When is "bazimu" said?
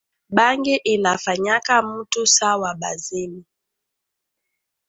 2.75-3.43